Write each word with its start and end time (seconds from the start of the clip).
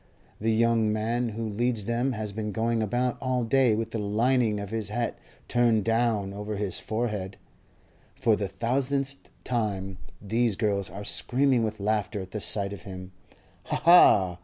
The 0.39 0.51
young 0.51 0.91
man 0.91 1.29
who 1.29 1.47
leads 1.47 1.85
them 1.85 2.13
has 2.13 2.33
been 2.33 2.51
going 2.51 2.81
about 2.81 3.19
all 3.21 3.43
day 3.43 3.75
with 3.75 3.91
the 3.91 3.99
lining 3.99 4.59
of 4.59 4.71
his 4.71 4.89
hat 4.89 5.15
turned 5.47 5.85
down 5.85 6.33
over 6.33 6.55
his 6.55 6.79
forehead; 6.79 7.37
for 8.15 8.35
the 8.35 8.47
thousandth 8.47 9.29
time 9.43 9.99
those 10.19 10.55
girls 10.55 10.89
are 10.89 11.03
screaming 11.03 11.63
with 11.63 11.79
laughter 11.79 12.19
at 12.19 12.31
the 12.31 12.41
sight 12.41 12.73
of 12.73 12.81
him. 12.81 13.11
Ha, 13.65 13.75
ha! 13.75 14.37